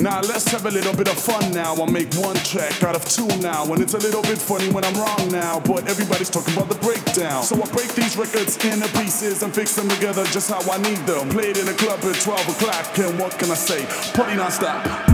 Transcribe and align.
Now 0.00 0.20
let's 0.20 0.48
have 0.52 0.66
a 0.66 0.70
little 0.70 0.94
bit 0.94 1.08
of 1.08 1.18
fun 1.18 1.50
now. 1.50 1.74
I'll 1.74 1.88
make 1.88 2.12
one 2.14 2.36
track 2.36 2.84
out 2.84 2.94
of 2.94 3.04
two 3.04 3.26
now. 3.38 3.64
And 3.72 3.82
it's 3.82 3.94
a 3.94 3.98
little 3.98 4.22
bit 4.22 4.38
funny 4.38 4.70
when 4.70 4.84
I'm 4.84 4.94
wrong 4.94 5.32
now. 5.32 5.58
But 5.58 5.88
everybody's 5.88 6.30
talking 6.30 6.54
about 6.54 6.68
the 6.68 6.76
breakdown. 6.76 7.42
So 7.42 7.56
I 7.60 7.66
break 7.72 7.92
these 7.94 8.16
records 8.16 8.64
into 8.64 8.86
pieces 8.96 9.42
and 9.42 9.52
fix 9.52 9.74
them 9.74 9.88
together 9.88 10.24
just 10.26 10.48
how 10.48 10.60
I 10.70 10.78
need 10.78 10.98
them. 10.98 11.30
Played 11.30 11.56
in 11.56 11.66
a 11.66 11.74
club 11.74 11.98
at 12.04 12.20
12 12.20 12.48
o'clock. 12.50 12.98
And 12.98 13.18
what 13.18 13.36
can 13.40 13.50
I 13.50 13.54
say? 13.54 13.84
Party 14.12 14.36
non-stop. 14.36 15.13